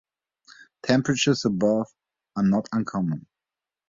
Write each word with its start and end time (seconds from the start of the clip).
Temperatures 0.81 1.45
above 1.45 1.85
are 2.35 2.41
not 2.41 2.67
uncommon. 2.71 3.27